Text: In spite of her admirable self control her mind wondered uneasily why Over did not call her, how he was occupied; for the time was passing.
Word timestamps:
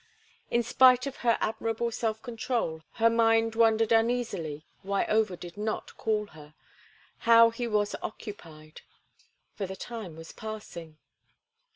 In 0.49 0.63
spite 0.63 1.05
of 1.05 1.17
her 1.17 1.37
admirable 1.39 1.91
self 1.91 2.23
control 2.23 2.81
her 2.93 3.07
mind 3.07 3.53
wondered 3.53 3.91
uneasily 3.91 4.65
why 4.81 5.05
Over 5.05 5.35
did 5.35 5.57
not 5.57 5.95
call 5.95 6.25
her, 6.33 6.55
how 7.19 7.51
he 7.51 7.67
was 7.67 7.95
occupied; 8.01 8.81
for 9.53 9.67
the 9.67 9.75
time 9.75 10.15
was 10.15 10.31
passing. 10.31 10.97